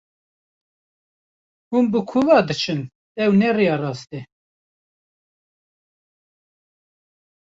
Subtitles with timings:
[1.69, 2.81] Hûn bi ku ve diçin,
[3.23, 4.21] ew ne rêya rast e.